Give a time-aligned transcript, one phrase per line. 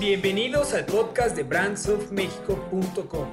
[0.00, 3.28] Bienvenidos al podcast de brandsofmexico.com,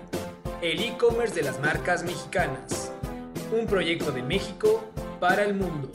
[0.64, 2.92] el e-commerce de las marcas mexicanas,
[3.56, 4.84] un proyecto de México
[5.20, 5.92] para el mundo.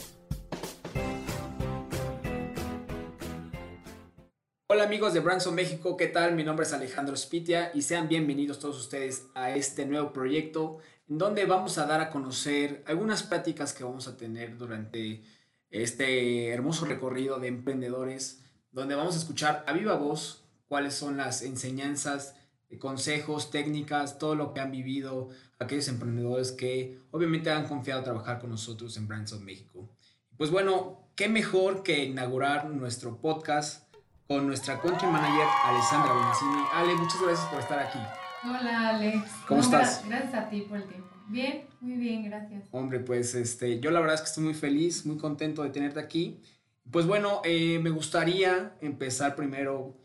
[4.68, 6.36] Hola amigos de Brands of México, ¿qué tal?
[6.36, 10.78] Mi nombre es Alejandro Spitia y sean bienvenidos todos ustedes a este nuevo proyecto
[11.08, 15.24] en donde vamos a dar a conocer algunas prácticas que vamos a tener durante
[15.68, 20.39] este hermoso recorrido de emprendedores, donde vamos a escuchar a viva voz
[20.70, 22.36] cuáles son las enseñanzas,
[22.68, 25.28] eh, consejos, técnicas, todo lo que han vivido
[25.58, 29.90] aquellos emprendedores que obviamente han confiado trabajar con nosotros en Brands of México.
[30.36, 33.92] Pues bueno, qué mejor que inaugurar nuestro podcast
[34.28, 36.62] con nuestra country manager Alessandra Bonaccini.
[36.72, 37.98] Ale, muchas gracias por estar aquí.
[38.44, 39.28] Hola Alex.
[39.48, 40.04] ¿Cómo estás?
[40.06, 41.08] Gracias a ti por el tiempo.
[41.26, 42.62] Bien, muy bien, gracias.
[42.70, 45.98] Hombre, pues este, yo la verdad es que estoy muy feliz, muy contento de tenerte
[45.98, 46.40] aquí.
[46.92, 49.99] Pues bueno, eh, me gustaría empezar primero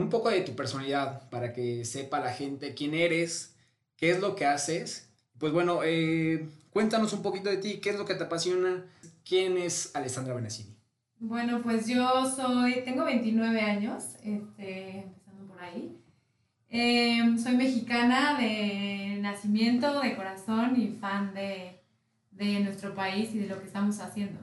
[0.00, 3.54] un poco de tu personalidad para que sepa la gente quién eres,
[3.96, 5.08] qué es lo que haces.
[5.38, 8.84] Pues bueno, eh, cuéntanos un poquito de ti, qué es lo que te apasiona,
[9.24, 10.78] quién es Alessandra Benaccini.
[11.20, 15.96] Bueno, pues yo soy, tengo 29 años, este, empezando por ahí.
[16.70, 21.80] Em, soy mexicana de nacimiento, de corazón y fan de,
[22.30, 24.38] de, nuestro país y de lo que estamos haciendo.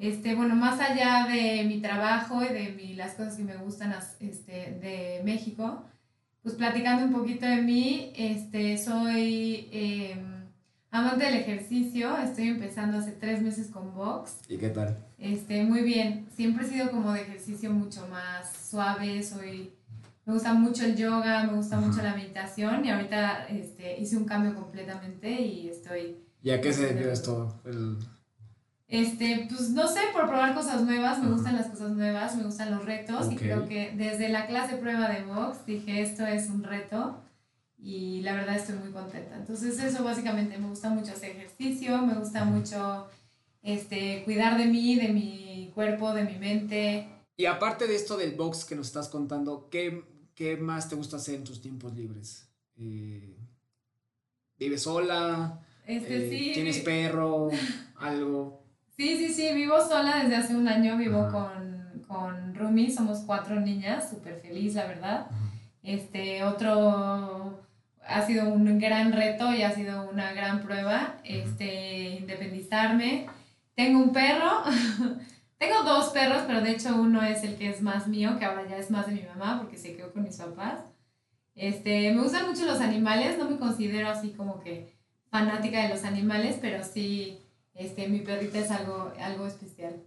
[0.00, 3.94] Este, bueno, más allá de mi trabajo y de mi, las cosas que me gustan
[4.18, 5.84] este, de México,
[6.42, 9.68] pues platicando un poquito de mí, este, soy...
[9.70, 10.26] Eh,
[10.92, 14.40] Amante del ejercicio, estoy empezando hace tres meses con box.
[14.48, 14.96] ¿Y qué tal?
[15.18, 16.26] Este, muy bien.
[16.34, 19.72] Siempre he sido como de ejercicio mucho más suave, soy...
[20.26, 24.24] Me gusta mucho el yoga, me gusta mucho la meditación y ahorita este, hice un
[24.24, 26.24] cambio completamente y estoy...
[26.42, 27.60] ¿Y a qué se debió esto?
[27.64, 27.96] El...
[28.90, 32.72] Este, pues no sé, por probar cosas nuevas, me gustan las cosas nuevas, me gustan
[32.72, 36.64] los retos y creo que desde la clase prueba de box dije esto es un
[36.64, 37.22] reto
[37.78, 39.36] y la verdad estoy muy contenta.
[39.36, 43.08] Entonces eso básicamente me gusta mucho hacer ejercicio, me gusta mucho
[43.62, 47.06] este, cuidar de mí, de mi cuerpo, de mi mente.
[47.36, 50.02] Y aparte de esto del box que nos estás contando, ¿qué,
[50.34, 52.48] qué más te gusta hacer en tus tiempos libres?
[52.76, 53.36] Eh,
[54.58, 55.64] ¿Vives sola?
[55.86, 56.50] Este, eh, sí.
[56.54, 57.50] ¿Tienes perro?
[57.96, 58.59] ¿Algo?
[58.96, 63.58] Sí, sí, sí, vivo sola desde hace un año, vivo con, con Rumi, somos cuatro
[63.60, 65.26] niñas, súper feliz, la verdad.
[65.82, 67.64] Este, otro
[68.06, 73.26] ha sido un gran reto y ha sido una gran prueba, este, independizarme.
[73.74, 74.64] Tengo un perro,
[75.58, 78.68] tengo dos perros, pero de hecho uno es el que es más mío, que ahora
[78.68, 80.80] ya es más de mi mamá porque se quedó con mis papás.
[81.54, 84.94] Este, me gustan mucho los animales, no me considero así como que
[85.30, 87.38] fanática de los animales, pero sí,
[87.80, 90.02] este, mi perrita es algo, algo especial.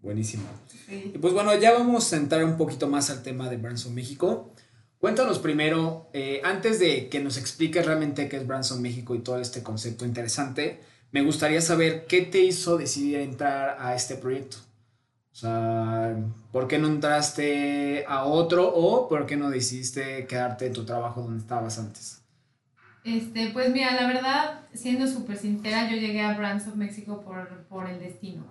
[0.00, 0.44] Buenísimo.
[0.88, 4.52] Y pues bueno, ya vamos a entrar un poquito más al tema de Branson México.
[4.98, 9.40] Cuéntanos primero, eh, antes de que nos expliques realmente qué es Branson México y todo
[9.40, 14.58] este concepto interesante, me gustaría saber qué te hizo decidir entrar a este proyecto.
[15.32, 16.16] O sea,
[16.52, 21.22] ¿por qué no entraste a otro o por qué no decidiste quedarte en tu trabajo
[21.22, 22.22] donde estabas antes?
[23.06, 27.64] Este, pues mira, la verdad, siendo súper sincera, yo llegué a Brands of México por,
[27.68, 28.44] por el destino.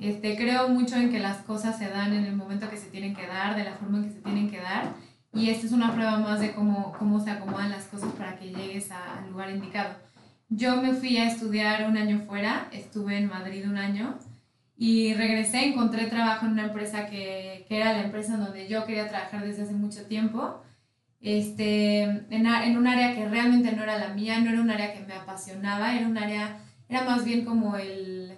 [0.00, 3.14] este, creo mucho en que las cosas se dan en el momento que se tienen
[3.14, 4.92] que dar, de la forma en que se tienen que dar
[5.34, 8.50] y esta es una prueba más de cómo, cómo se acomodan las cosas para que
[8.50, 9.94] llegues al lugar indicado.
[10.48, 14.16] Yo me fui a estudiar un año fuera, estuve en Madrid un año
[14.76, 19.08] y regresé, encontré trabajo en una empresa que, que era la empresa donde yo quería
[19.08, 20.62] trabajar desde hace mucho tiempo,
[21.24, 24.92] este, en, en un área que realmente no era la mía, no era un área
[24.92, 28.36] que me apasionaba, era un área, era más bien como el,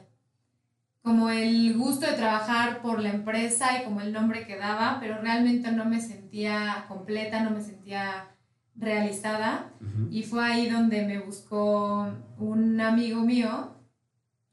[1.03, 5.21] como el gusto de trabajar por la empresa y como el nombre que daba, pero
[5.21, 8.29] realmente no me sentía completa, no me sentía
[8.77, 9.73] realizada.
[10.13, 12.09] Y fue ahí donde me buscó
[12.39, 13.75] un amigo mío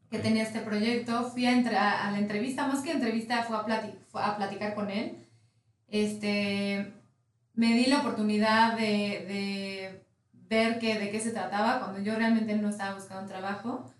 [0.10, 1.30] que tenía este proyecto.
[1.30, 5.18] Fui a, a, la entrevista, más que entrevista, fue a, a platicar con él.
[5.88, 6.94] Este,
[7.54, 10.04] me di la oportunidad de, de
[10.50, 13.94] ver que, de qué se trataba cuando yo realmente no estaba buscando un trabajo.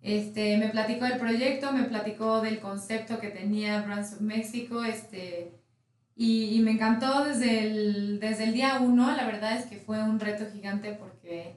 [0.00, 5.58] Este, me platicó del proyecto, me platicó del concepto que tenía Brands of Mexico, este,
[6.14, 10.02] y, y, me encantó desde el, desde el día uno, la verdad es que fue
[10.02, 11.56] un reto gigante porque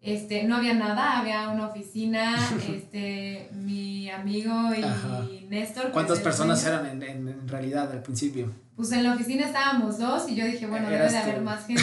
[0.00, 2.36] este, no había nada, había una oficina,
[2.68, 5.90] este, mi amigo y Néstor.
[5.92, 8.52] ¿Cuántas personas eran en, en, en realidad al principio?
[8.78, 11.82] pues en la oficina estábamos dos y yo dije, bueno, debe de haber más gente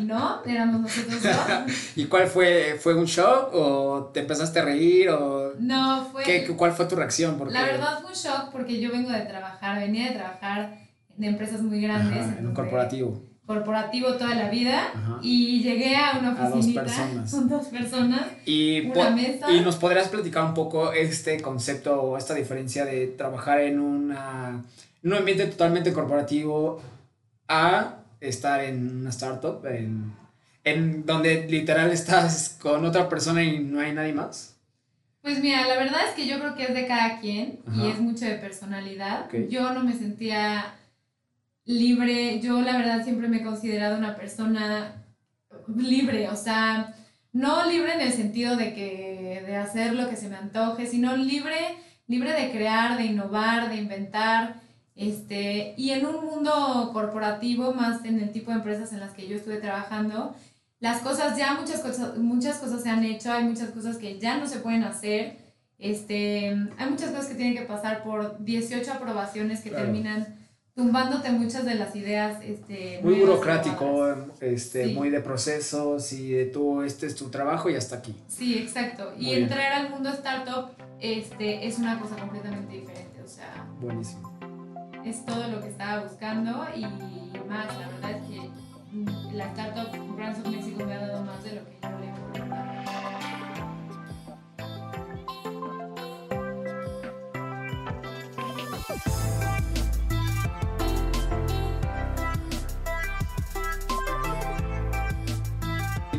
[0.00, 1.76] y no, éramos nosotros dos.
[1.94, 2.78] ¿Y cuál fue?
[2.80, 5.52] ¿Fue un shock o te empezaste a reír o...?
[5.58, 6.24] No, fue...
[6.24, 7.36] ¿Qué, ¿Cuál fue tu reacción?
[7.36, 7.52] Porque...
[7.52, 10.78] La verdad fue un shock porque yo vengo de trabajar, venía de trabajar
[11.18, 12.22] de empresas muy grandes.
[12.22, 13.22] Ajá, en un corporativo.
[13.46, 14.92] Corporativo toda la vida.
[15.20, 16.84] Y llegué a una oficinita
[17.30, 18.26] con dos personas.
[18.46, 19.50] Y, una mesa.
[19.50, 24.62] y nos podrías platicar un poco este concepto o esta diferencia de trabajar en, una,
[25.02, 26.80] en un ambiente totalmente corporativo
[27.48, 30.14] a estar en una startup, en,
[30.64, 34.56] en donde literal estás con otra persona y no hay nadie más?
[35.22, 38.00] Pues mira, la verdad es que yo creo que es de cada quien y es
[38.00, 39.30] mucho de personalidad.
[39.48, 40.74] Yo no me sentía
[41.64, 45.04] libre, yo la verdad siempre me he considerado una persona
[45.68, 46.94] libre, o sea,
[47.32, 51.16] no libre en el sentido de que de hacer lo que se me antoje, sino
[51.16, 51.56] libre,
[52.06, 54.60] libre de crear, de innovar, de inventar.
[54.94, 59.26] Este, y en un mundo corporativo, más en el tipo de empresas en las que
[59.26, 60.36] yo estuve trabajando,
[60.80, 64.36] las cosas ya, muchas cosas, muchas cosas se han hecho, hay muchas cosas que ya
[64.36, 65.38] no se pueden hacer,
[65.78, 70.41] este, hay muchas cosas que tienen que pasar por 18 aprobaciones que terminan
[70.74, 72.42] tumbándote muchas de las ideas.
[72.42, 77.76] Este, muy burocrático, este, muy de procesos y de tú, este es tu trabajo y
[77.76, 78.14] hasta aquí.
[78.28, 79.12] Sí, exacto.
[79.18, 80.70] y entrar al mundo startup
[81.00, 83.66] este, es una cosa completamente diferente, o sea...
[83.80, 84.32] Buenísimo.
[85.04, 86.82] Es todo lo que estaba buscando y
[87.48, 91.54] más, la verdad es que la startup Brands of Mexico me ha dado más de
[91.54, 92.11] lo que yo le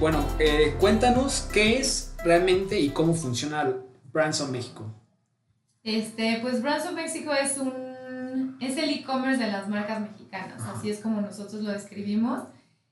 [0.04, 3.74] Bueno, eh, cuéntanos qué es realmente y cómo funciona
[4.12, 4.84] Brands of México.
[5.82, 10.90] Este, pues Brands of México es un es el e-commerce de las marcas mexicanas, así
[10.90, 12.42] es como nosotros lo describimos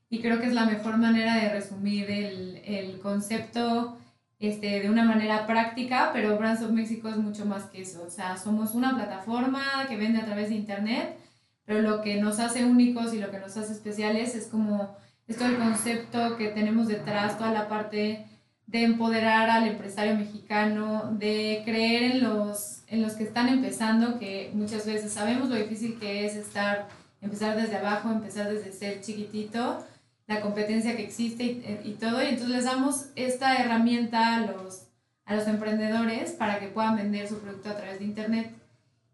[0.10, 3.98] y creo que es la mejor manera de resumir el, el concepto
[4.40, 8.04] este, de una manera práctica, pero Brands of Mexico es mucho más que eso.
[8.08, 11.18] O sea, somos una plataforma que vende a través de Internet,
[11.66, 14.96] pero lo que nos hace únicos y lo que nos hace especiales es como
[15.31, 18.25] esto el concepto que tenemos detrás, toda la parte
[18.68, 24.51] de empoderar al empresario mexicano, de creer en los, en los que están empezando, que
[24.54, 26.88] muchas veces sabemos lo difícil que es estar,
[27.22, 29.86] empezar desde abajo, empezar desde ser chiquitito,
[30.28, 34.88] la competencia que existe y, todo, y entonces les damos esta herramienta a los,
[35.25, 38.61] a los emprendedores para que puedan vender su producto a través de Internet.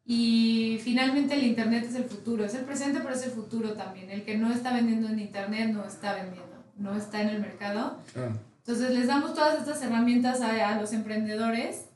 [0.09, 4.09] Y finalmente el Internet es el futuro, es el presente, pero es el futuro también.
[4.09, 7.97] El que no está vendiendo en Internet no está vendiendo, no está en el mercado.
[8.59, 11.87] Entonces les damos todas estas herramientas a, a los emprendedores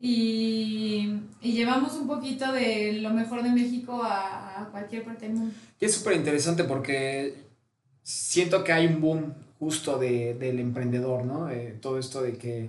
[0.00, 5.36] y, y, llevamos un poquito de lo mejor de México a, a cualquier parte del
[5.36, 5.54] mundo.
[5.78, 7.44] Y es súper interesante porque
[8.02, 11.48] siento que hay un boom justo de, del emprendedor, ¿no?
[11.48, 12.68] Eh, todo esto de que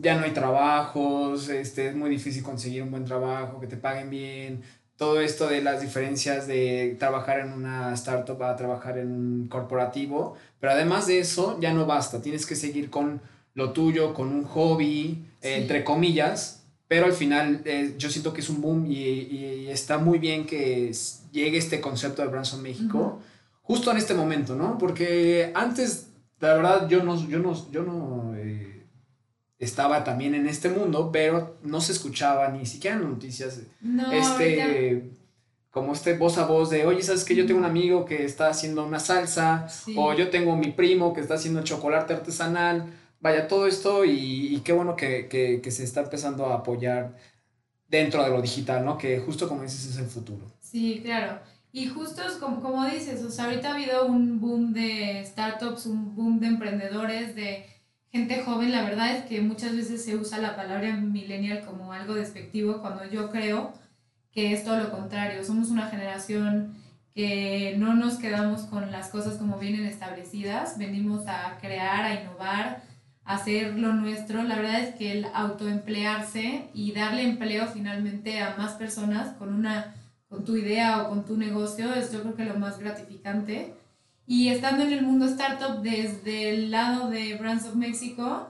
[0.00, 4.10] ya no hay trabajos, este, es muy difícil conseguir un buen trabajo, que te paguen
[4.10, 4.62] bien,
[4.96, 10.36] todo esto de las diferencias de trabajar en una startup a trabajar en un corporativo,
[10.60, 13.20] pero además de eso ya no basta, tienes que seguir con
[13.54, 18.48] lo tuyo, con un hobby, entre comillas, pero al final eh, yo siento que es
[18.48, 20.92] un boom y, y, está muy bien que
[21.32, 23.20] llegue este concepto de Branson México
[23.64, 24.78] justo en este momento, ¿no?
[24.78, 28.43] Porque antes, la verdad, yo no, yo no, yo no eh,
[29.64, 33.60] estaba también en este mundo, pero no se escuchaba ni siquiera noticias.
[33.80, 35.10] No, este,
[35.70, 38.48] como este voz a voz de, oye, ¿sabes que yo tengo un amigo que está
[38.48, 39.66] haciendo una salsa?
[39.96, 42.92] O yo tengo mi primo que está haciendo chocolate artesanal.
[43.20, 47.16] Vaya, todo esto y, y qué bueno que, que, que, se está empezando a apoyar
[47.88, 48.98] dentro de lo digital, ¿no?
[48.98, 50.46] Que justo como dices es el futuro.
[50.60, 51.40] Sí, claro.
[51.72, 55.86] Y justo es como, como dices, o sea, ahorita ha habido un boom de startups,
[55.86, 57.66] un boom de emprendedores, de
[58.14, 58.70] gente joven.
[58.70, 63.04] La verdad es que muchas veces se usa la palabra millennial como algo despectivo cuando
[63.06, 63.72] yo creo
[64.30, 65.42] que es todo lo contrario.
[65.44, 66.76] Somos una generación
[67.12, 72.82] que no nos quedamos con las cosas como vienen establecidas, venimos a crear, a innovar,
[73.24, 74.44] a hacer lo nuestro.
[74.44, 79.92] La verdad es que el autoemplearse y darle empleo finalmente a más personas con una
[80.28, 83.74] con tu idea o con tu negocio es yo creo que lo más gratificante.
[84.26, 88.48] Y estando en el mundo startup desde el lado de Brands of Mexico,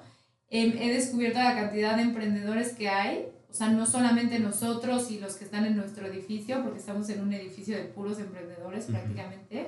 [0.50, 3.26] em, he descubierto la cantidad de emprendedores que hay.
[3.50, 7.20] O sea, no solamente nosotros y los que están en nuestro edificio, porque estamos en
[7.20, 9.66] un edificio de puros emprendedores prácticamente,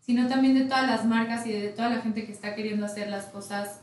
[0.00, 3.08] sino también de todas las marcas y de toda la gente que está queriendo hacer
[3.08, 3.80] las cosas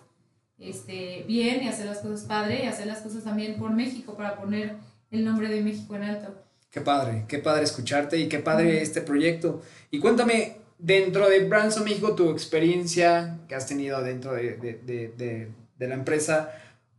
[0.57, 4.37] este, bien y hacer las cosas padre y hacer las cosas también por México para
[4.37, 4.75] poner
[5.09, 6.33] el nombre de México en alto.
[6.69, 9.61] Qué padre, qué padre escucharte y qué padre este proyecto.
[9.89, 15.51] Y cuéntame, dentro de Branson México, tu experiencia que has tenido dentro de, de, de,
[15.77, 16.51] de la empresa,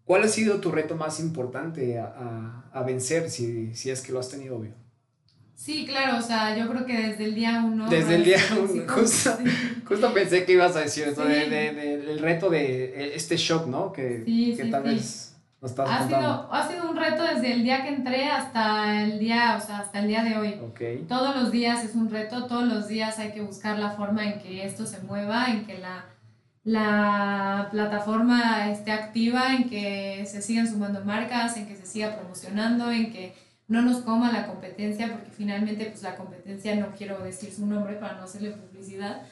[0.04, 4.12] ¿cuál ha sido tu reto más importante a, a, a vencer, si, si, es que
[4.12, 4.74] lo has tenido, obvio?
[5.54, 7.88] Sí, claro, o sea, yo creo que desde el día uno.
[7.88, 9.36] Desde el día uno, justo,
[9.86, 13.92] justo, pensé que ibas a decir eso, de, de, el reto de este shock, ¿no?
[13.92, 14.24] Que,
[14.56, 15.31] que tal vez
[15.62, 19.20] nos estás ha sido, ha sido un reto desde el día que entré hasta el
[19.20, 20.60] día, o sea, hasta el día de hoy.
[20.72, 21.04] Okay.
[21.08, 24.40] Todos los días es un reto, todos los días hay que buscar la forma en
[24.40, 26.06] que esto se mueva, en que la,
[26.64, 32.90] la plataforma esté activa, en que se sigan sumando marcas, en que se siga promocionando,
[32.90, 33.32] en que
[33.68, 37.94] no nos coma la competencia, porque finalmente pues la competencia, no quiero decir su nombre
[37.94, 39.22] para no hacerle publicidad,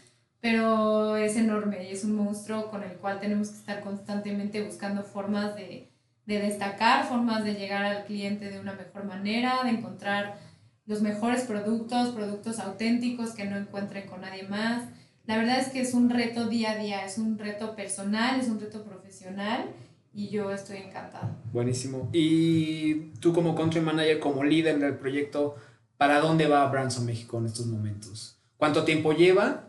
[0.40, 5.02] pero es enorme y es un monstruo con el cual tenemos que estar constantemente buscando
[5.02, 5.89] formas de,
[6.26, 10.38] de destacar, formas de llegar al cliente de una mejor manera, de encontrar
[10.86, 14.84] los mejores productos, productos auténticos que no encuentren con nadie más.
[15.26, 18.48] La verdad es que es un reto día a día, es un reto personal, es
[18.48, 19.66] un reto profesional
[20.12, 21.36] y yo estoy encantada.
[21.52, 22.08] Buenísimo.
[22.12, 25.56] Y tú como country manager, como líder del proyecto,
[25.96, 28.38] ¿para dónde va Branson México en estos momentos?
[28.56, 29.68] ¿Cuánto tiempo lleva?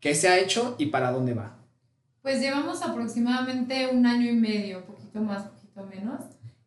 [0.00, 1.56] ¿Qué se ha hecho y para dónde va?
[2.22, 5.44] Pues llevamos aproximadamente un año y medio, poquito más,
[5.78, 6.20] poquito menos.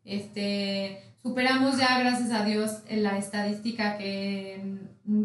[0.03, 4.79] Este, superamos ya, gracias a Dios, la estadística que,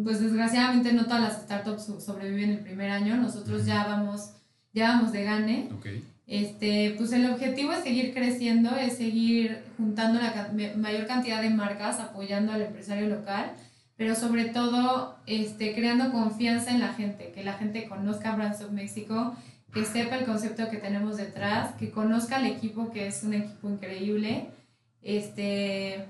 [0.04, 3.16] pues desgraciadamente no todas las startups sobreviven el primer año.
[3.16, 4.32] Nosotros ya vamos,
[4.72, 5.68] ya vamos de gane.
[5.78, 6.04] Okay.
[6.26, 12.00] Este, pues el objetivo es seguir creciendo, es seguir juntando la mayor cantidad de marcas,
[12.00, 13.52] apoyando al empresario local,
[13.96, 18.72] pero sobre todo este, creando confianza en la gente, que la gente conozca Brands of
[18.72, 19.36] Mexico,
[19.76, 23.68] que sepa el concepto que tenemos detrás, que conozca al equipo, que es un equipo
[23.68, 24.46] increíble.
[25.02, 26.06] Este,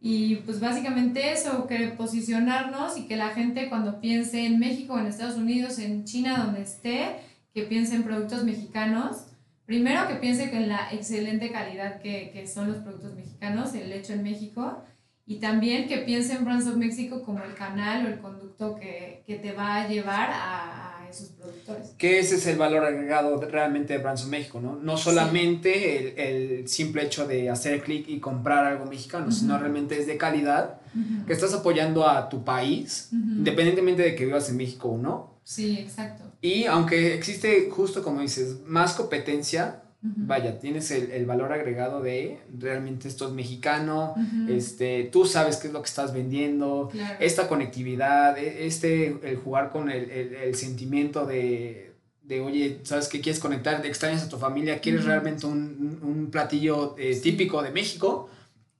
[0.00, 5.06] y pues básicamente eso, que posicionarnos y que la gente cuando piense en México, en
[5.06, 7.14] Estados Unidos, en China, donde esté,
[7.54, 9.26] que piense en productos mexicanos.
[9.66, 14.14] Primero que piense en la excelente calidad que, que, son los productos mexicanos, el hecho
[14.14, 14.82] en México.
[15.26, 19.22] Y también que piense en Brands of México como el canal o el conducto que,
[19.28, 21.90] que te va a llevar a, esos productores.
[21.98, 24.76] Que ese es el valor agregado realmente de Brands of México, ¿no?
[24.76, 29.98] No solamente el, el, simple hecho de hacer clic y comprar algo mexicano, sino realmente
[29.98, 30.80] es de calidad,
[31.26, 35.78] que estás apoyando a tu país, independientemente de que vivas en México o no Sí,
[35.78, 36.24] exacto.
[36.40, 42.40] Y aunque existe, justo como dices, más competencia, vaya, tienes el, el, valor agregado de
[42.58, 44.14] realmente esto es mexicano,
[44.48, 49.70] este, tú sabes qué es lo que estás vendiendo, esta conectividad, e, este, el jugar
[49.70, 54.36] con el, el, el sentimiento de, de, oye, sabes que quieres conectar, extrañas a tu
[54.36, 58.28] familia, quieres realmente un, un platillo eh, típico de México,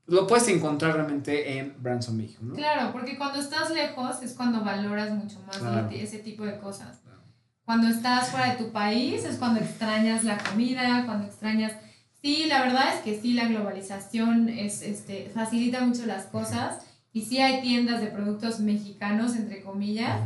[0.07, 2.55] lo puedes encontrar realmente en Branson México, ¿no?
[2.55, 7.01] Claro, porque cuando estás lejos es cuando valoras mucho más ese tipo de cosas.
[7.65, 11.73] Cuando estás fuera de tu país es cuando extrañas la comida, cuando extrañas...
[12.21, 16.79] Sí, la verdad es que sí, la globalización es, este, facilita mucho las cosas
[17.13, 20.21] y sí hay tiendas de productos mexicanos, entre comillas,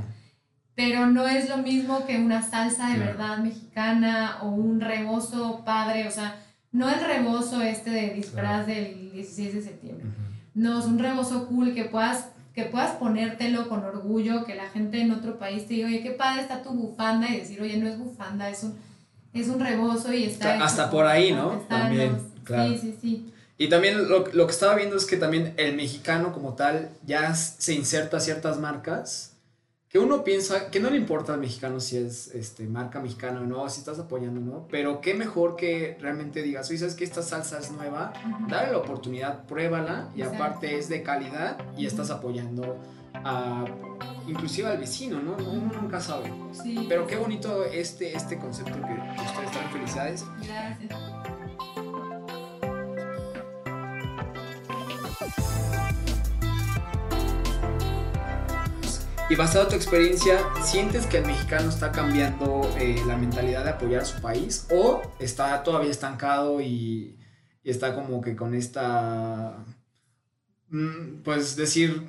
[0.75, 6.07] pero no es lo mismo que una salsa de verdad mexicana o un rebozo padre,
[6.07, 6.37] o sea,
[6.71, 10.07] no el rebozo este de disfraz del 16 de septiembre.
[10.54, 15.00] No, es un rebozo cool que puedas, que puedas ponértelo con orgullo, que la gente
[15.00, 17.88] en otro país te diga, oye, qué padre está tu bufanda, y decir, oye, no
[17.88, 18.77] es bufanda, es un,
[19.33, 20.59] es un rebozo y está...
[20.65, 21.65] Hasta por ahí, ¿no?
[21.69, 22.73] También, claro.
[22.73, 23.33] Sí, sí, sí.
[23.59, 27.33] Y también lo, lo, que estaba viendo es que también el mexicano como tal ya
[27.37, 29.37] se inserta a ciertas marcas
[29.88, 33.45] que uno piensa que no le importa al mexicano si es este, marca mexicana o
[33.45, 37.04] no, si estás apoyando o no, pero qué mejor que realmente digas, oye, sabes que
[37.04, 38.12] esta salsa es nueva,
[38.49, 42.76] dale la oportunidad, pruébala y aparte es de calidad y estás apoyando
[43.14, 43.64] a
[44.26, 45.37] inclusive al vecino, ¿no?
[45.37, 46.30] Uno nunca sabe.
[46.52, 46.85] Sí.
[46.88, 50.25] Pero qué bonito este, este concepto que ustedes están felicidades.
[50.47, 51.18] Gracias.
[59.31, 63.71] Y basado en tu experiencia, ¿sientes que el mexicano está cambiando eh, la mentalidad de
[63.71, 67.15] apoyar a su país o está todavía estancado y,
[67.63, 69.59] está como que con esta,
[70.71, 72.03] mm, pues decir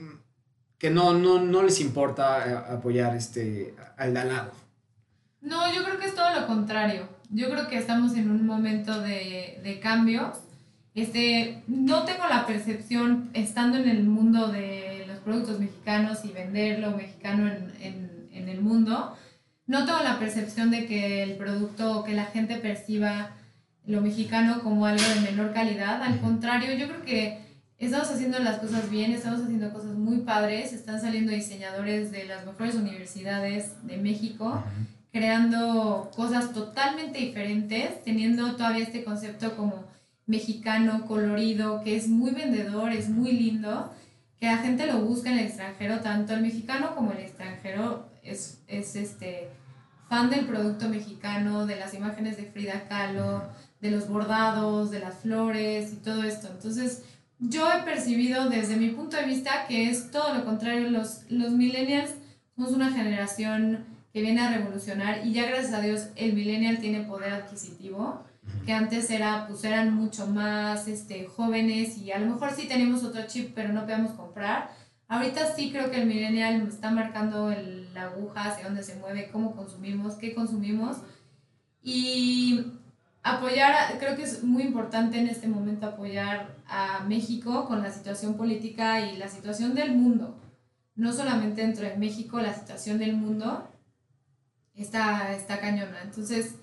[0.78, 4.52] que no, no, no les importa eh, apoyar este, al de al lado?
[5.42, 7.10] No, yo creo que es todo lo contrario.
[7.32, 10.38] Yo creo que estamos en un momento de, de cambios.
[10.96, 14.89] Este, no tengo la percepción, estando en el mundo de
[15.30, 19.16] productos mexicanos y venderlo mexicano en, en, en, el mundo,
[19.68, 23.32] no tengo la percepción de que el producto, que la gente perciba
[23.86, 26.02] lo mexicano como algo de menor calidad.
[26.02, 27.38] Al contrario, yo creo que
[27.78, 32.44] estamos haciendo las cosas bien, estamos haciendo cosas muy padres, están saliendo diseñadores de las
[32.48, 34.64] mejores universidades de México,
[35.12, 39.84] creando cosas totalmente diferentes, teniendo todavía este concepto como
[40.26, 43.92] mexicano, colorido, que es muy vendedor, es muy lindo
[44.40, 48.62] que la gente lo busca en el extranjero, tanto el mexicano como el extranjero es,
[48.68, 49.50] es este,
[50.08, 53.44] fan del producto mexicano, de las imágenes de Frida Kahlo,
[53.82, 56.48] de los bordados, de las flores y todo esto.
[56.52, 57.04] Entonces,
[57.40, 60.90] yo he percibido desde mi punto de vista que es todo lo contrario.
[60.90, 62.12] Los, los millennials
[62.56, 67.02] somos una generación que viene a revolucionar y ya gracias a Dios el millennial tiene
[67.02, 68.24] poder adquisitivo
[68.66, 73.04] que antes era pues eran mucho más este jóvenes y a lo mejor sí tenemos
[73.04, 74.72] otro chip pero no podemos comprar
[75.08, 77.54] ahorita sí creo que el millennial está marcando
[77.94, 80.98] la aguja hacia dónde se mueve cómo consumimos qué consumimos
[81.82, 82.66] y
[83.24, 88.36] apoyar, creo que es muy importante en este momento apoyar a México con la situación
[88.36, 90.38] política y la situación del mundo.
[90.96, 93.70] No solamente dentro de México, la situación del mundo
[94.76, 96.02] está, está cañona.
[96.04, 96.56] Entonces,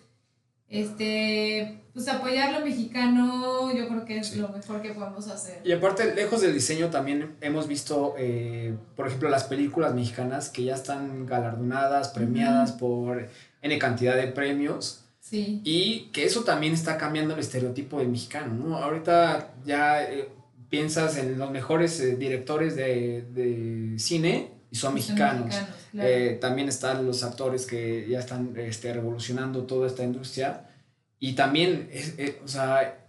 [0.68, 5.60] este, pues apoyar lo mexicano yo creo que es lo mejor que podemos hacer.
[5.64, 10.64] Y aparte, lejos del diseño, también hemos visto, eh, por ejemplo, las películas mexicanas que
[10.64, 13.28] ya están galardonadas, premiadas por
[13.62, 18.76] N cantidad de premios y que eso también está cambiando el estereotipo del mexicano, ¿no?
[18.76, 20.28] Ahorita ya eh,
[20.68, 25.54] piensas en los mejores eh, directores de, cine y son mexicanos.
[25.94, 30.68] Eh, también están los actores que ya están este, revolucionando toda esta industria.
[31.18, 31.88] Y también,
[32.44, 33.06] o sea,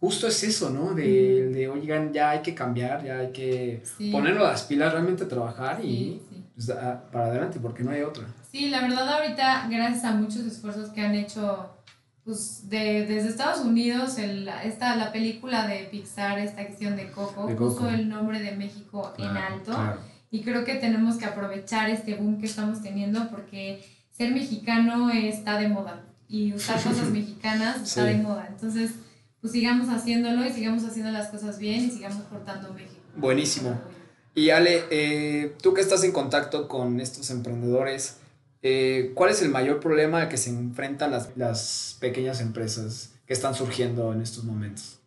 [0.00, 0.94] justo es eso, ¿no?
[0.94, 3.82] De, de, oigan, ya hay que cambiar, ya hay que
[4.12, 6.20] ponerlo a las pilas, realmente trabajar y
[6.54, 6.70] pues,
[7.12, 8.24] para adelante, porque no hay otra.
[8.50, 11.70] Sí, la verdad ahorita, gracias a muchos esfuerzos que han hecho
[12.24, 17.48] pues, de, desde Estados Unidos, el, esta, la película de Pixar, esta acción de Coco,
[17.56, 19.72] puso el nombre de México en alto.
[20.34, 25.60] Y creo que tenemos que aprovechar este boom que estamos teniendo porque ser mexicano está
[25.60, 28.48] de moda y usar cosas mexicanas está de moda.
[28.50, 28.90] Entonces,
[29.40, 33.00] pues sigamos haciéndolo y sigamos haciendo las cosas bien y sigamos portando México.
[33.14, 33.80] Buenísimo.
[34.34, 38.16] Y Ale, eh, tú que estás en contacto con estos emprendedores,
[38.62, 43.34] eh, ¿cuál es el mayor problema al que se enfrentan las, las, pequeñas empresas que
[43.34, 44.98] están surgiendo en estos momentos?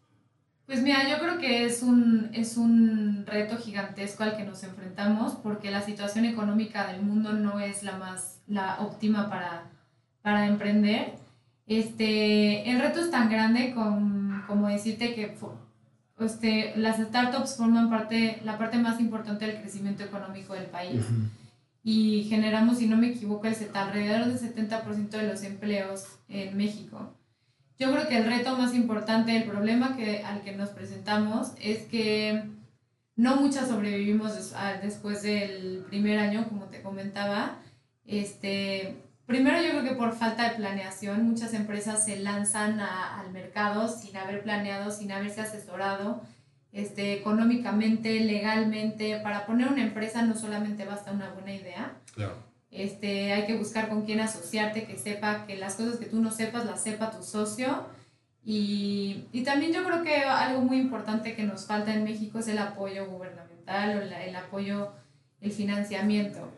[0.67, 5.34] Pues mira, yo creo que es un, es un reto gigantesco al que nos enfrentamos
[5.36, 9.63] porque la situación económica del mundo no es la más la óptima para,
[10.21, 11.13] para emprender.
[11.67, 15.38] Este, el reto es tan grande como decirte que
[16.19, 21.01] este, las startups forman parte, la parte más importante del crecimiento económico del país
[21.82, 27.13] y generamos, si no me equivoco, el alrededor del 70% de los empleos en México.
[27.79, 31.83] Yo creo que el reto más importante, el problema que, al que nos presentamos es
[31.83, 32.43] que
[33.15, 37.57] no muchas sobrevivimos después del primer año, como te comentaba.
[38.05, 43.87] Este, primero yo creo que por falta de planeación, muchas empresas se lanzan al mercado
[43.87, 46.21] sin haber planeado, sin haberse asesorado
[46.71, 49.19] este, económicamente, legalmente.
[49.21, 51.93] Para poner una empresa no solamente basta una buena idea.
[52.77, 56.31] Este, hay que buscar con quién asociarte, que sepa que las cosas que tú no
[56.31, 57.85] sepas las sepa tu socio.
[58.43, 62.47] Y, y también yo creo que algo muy importante que nos falta en México es
[62.47, 64.93] el apoyo gubernamental o el apoyo,
[65.41, 66.51] el financiamiento.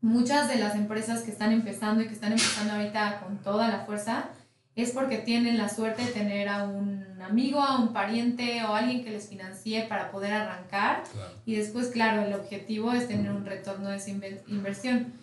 [0.00, 3.80] Muchas de las empresas que están empezando y que están empezando ahorita con toda la
[3.80, 4.30] fuerza,
[4.76, 9.02] es porque tienen la suerte de tener a un amigo, a un pariente o alguien
[9.02, 11.02] que les financie para poder arrancar.
[11.46, 15.14] Y después, claro, el objetivo es tener un retorno de esa inversión.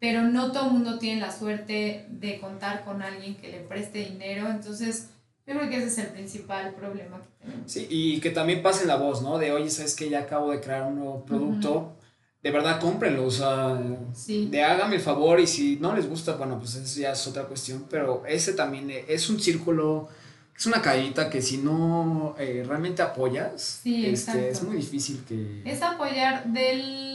[0.00, 3.98] Pero no todo el mundo tiene la suerte de contar con alguien que le preste
[3.98, 4.48] dinero.
[4.48, 5.10] Entonces,
[5.46, 7.70] yo creo que ese es el principal problema que tenemos.
[7.70, 9.38] Sí, y que también pase la voz, ¿no?
[9.38, 11.94] De, oye, ¿sabes que Ya acabo de crear un nuevo producto
[12.42, 13.78] de verdad cómprenlo, o sea,
[14.26, 17.44] de hágame el favor y si no les gusta, bueno, pues eso ya es otra
[17.44, 20.08] cuestión, pero ese también es un círculo,
[20.56, 25.62] es una caída que si no eh, realmente apoyas, este, es muy difícil que...
[25.66, 27.09] Es apoyar del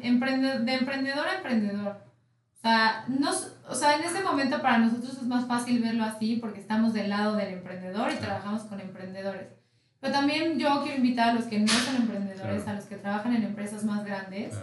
[0.00, 1.96] de emprendedor a emprendedor.
[2.56, 3.30] O sea, no,
[3.68, 7.10] o sea, en ese momento para nosotros es más fácil verlo así porque estamos del
[7.10, 9.48] lado del emprendedor y trabajamos con emprendedores.
[10.00, 13.34] Pero también yo quiero invitar a los que no son emprendedores, a los que trabajan
[13.34, 14.54] en empresas más grandes,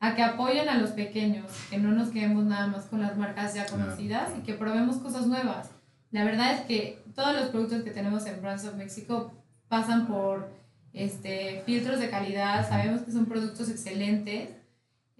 [0.00, 3.54] a que apoyen a los pequeños, que no nos quedemos nada más con las marcas
[3.54, 5.70] ya conocidas y que probemos cosas nuevas.
[6.10, 9.32] La verdad es que todos los productos que tenemos en Brands of Mexico
[9.68, 10.48] pasan por
[10.92, 14.50] este, filtros de calidad, sabemos que son productos excelentes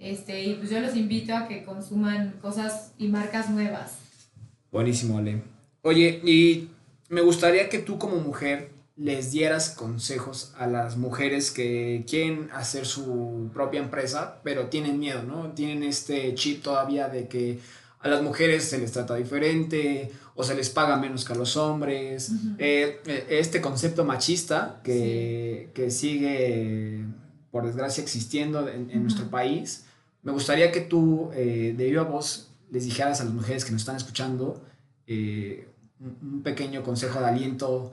[0.00, 3.98] este, y pues yo los invito a que consuman cosas y marcas nuevas.
[4.72, 5.42] Buenísimo, Ale.
[5.82, 6.70] Oye, y
[7.08, 12.86] me gustaría que tú como mujer les dieras consejos a las mujeres que quieren hacer
[12.86, 15.52] su propia empresa, pero tienen miedo, ¿no?
[15.52, 17.58] Tienen este chip todavía de que
[18.00, 21.56] a las mujeres se les trata diferente o se les paga menos que a los
[21.56, 22.32] hombres.
[22.58, 27.04] Eh, eh, este concepto machista que, que sigue
[27.50, 29.84] por desgracia, existiendo en, nuestro país.
[30.22, 33.82] Me gustaría que tú, eh, de viva voz, les dijeras a las mujeres que nos
[33.82, 34.62] están escuchando
[35.06, 35.68] eh,
[36.00, 37.92] un pequeño consejo de aliento,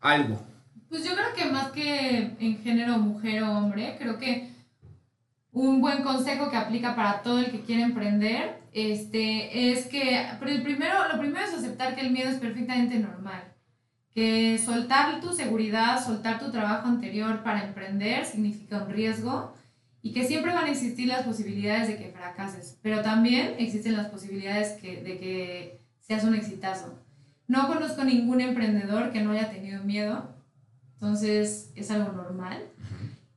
[0.00, 0.40] algo.
[0.88, 4.50] Pues yo creo que más que en género mujer o hombre, creo que
[5.52, 10.62] un buen consejo que aplica para todo el que quiere emprender este, es que el
[10.62, 13.42] primero, lo primero es aceptar que el miedo es perfectamente normal.
[14.14, 19.54] Que soltar tu seguridad, soltar tu trabajo anterior para emprender significa un riesgo
[20.02, 24.08] y que siempre van a existir las posibilidades de que fracases, pero también existen las
[24.08, 26.98] posibilidades que, de que seas un exitazo.
[27.46, 30.34] No conozco ningún emprendedor que no haya tenido miedo,
[30.94, 32.62] entonces es algo normal.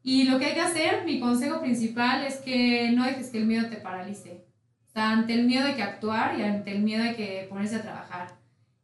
[0.04, 3.45] Y lo que hay que hacer, mi consejo principal es que no dejes que el
[3.45, 4.45] miedo te paralice.
[4.89, 7.78] O sea, ante el miedo hay que actuar y ante el miedo hay que ponerse
[7.78, 8.36] a trabajar.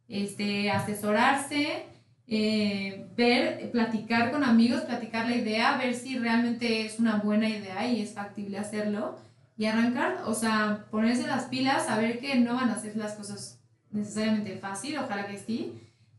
[0.08, 1.84] Este, asesorarse,
[2.28, 7.90] eh, ver, platicar con amigos, platicar la idea, ver si realmente es una buena idea
[7.90, 9.16] y es factible hacerlo
[9.56, 13.58] y arrancar, o sea, ponerse las pilas, saber que no van a ser las cosas
[13.90, 15.72] necesariamente fácil, ojalá que sí,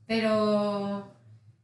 [0.07, 1.07] pero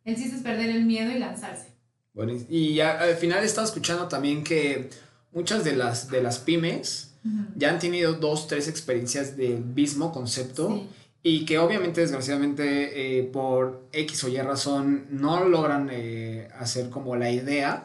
[0.06, 1.74] el chiste es perder el miedo y lanzarse.
[2.14, 4.90] Bueno, y al final he estado escuchando también que
[5.34, 7.12] muchas de las, de las pymes
[7.58, 10.88] ya han tenido dos, tres experiencias del mismo concepto.
[11.28, 17.16] Y que obviamente, desgraciadamente, eh, por X o Y razón, no logran eh, hacer como
[17.16, 17.84] la idea,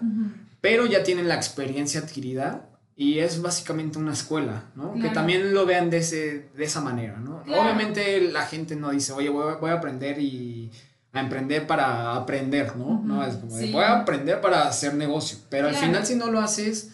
[0.60, 4.92] pero ya tienen la experiencia adquirida y es básicamente una escuela, ¿no?
[4.92, 7.42] Que también lo vean de, ese, de esa manera, ¿no?
[7.44, 10.70] Obviamente la gente no dice, oye, voy, a aprender y
[11.14, 13.00] a emprender para aprender, ¿no?
[13.02, 16.40] No, es como, voy a aprender para hacer negocio, pero al final si no lo
[16.40, 16.90] haces,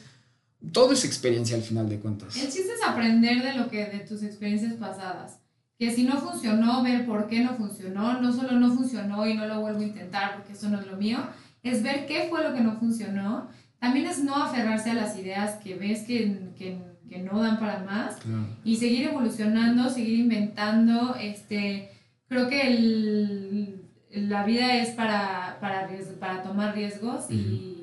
[0.71, 2.37] todo es experiencia al final de cuentas.
[2.37, 5.41] El chiste es aprender de lo que, de tus experiencias pasadas.
[5.79, 9.47] Que si no funcionó, ver por qué no funcionó, no solo no funcionó y no
[9.47, 11.19] lo vuelvo a intentar porque eso no es lo mío,
[11.63, 15.57] es ver qué fue lo que no funcionó también es no aferrarse a las ideas
[15.63, 18.17] que ves que, que, que no dan para más
[18.65, 21.15] y seguir evolucionando, seguir inventando.
[21.21, 21.91] Este,
[22.29, 27.75] creo que el, la vida es para, para, para tomar riesgos y,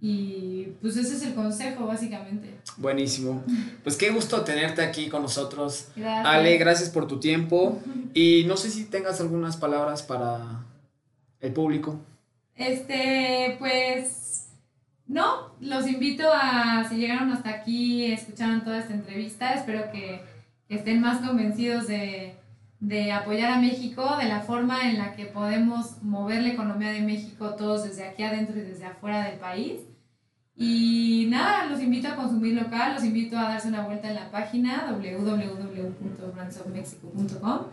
[0.00, 2.60] y pues ese es el consejo básicamente.
[2.76, 3.42] Buenísimo.
[3.82, 5.88] Pues qué gusto tenerte aquí con nosotros.
[6.24, 7.80] Ale, gracias por tu tiempo.
[8.14, 10.64] Y no sé si tengas algunas palabras para
[11.40, 12.00] el público.
[12.56, 14.48] Este, pues
[15.08, 20.20] no, los invito a, si llegaron hasta aquí, escucharon toda esta entrevista, espero que,
[20.68, 22.34] estén más convencidos de,
[23.12, 27.54] apoyar a México, de la forma en la que podemos mover la economía de México
[27.54, 29.80] todos desde aquí adentro y desde afuera del país.
[30.54, 34.30] Y nada, los invito a consumir local, los invito a darse una vuelta en la
[34.30, 37.66] página www.brandsofmexico.com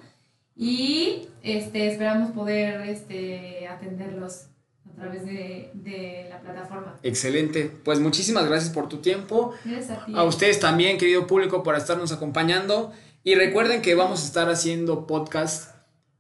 [0.56, 4.46] y este, esperamos poder este, atenderlos
[4.90, 6.96] a través de, la plataforma.
[7.04, 7.70] Excelente.
[7.84, 9.54] Pues muchísimas gracias por tu tiempo.
[9.66, 10.14] Gracias a ti.
[10.16, 12.94] A ustedes también, querido público, por estarnos acompañando.
[13.28, 15.72] Y recuerden que vamos a estar haciendo podcast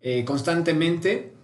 [0.01, 1.35] eh, constantemente.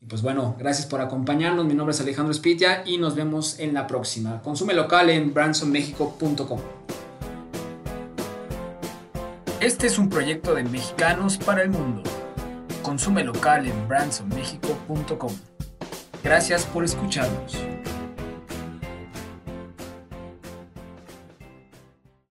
[0.00, 1.64] Y pues bueno, gracias por acompañarnos.
[1.64, 4.42] Mi nombre es Alejandro Espitia y nos vemos en la próxima.
[4.42, 6.60] Consume local en bransonmexico.com.
[9.60, 12.02] Este es un proyecto de mexicanos para el mundo.
[12.82, 15.32] Consume local en bransonmexico.com.
[16.24, 17.69] Gracias por escucharnos.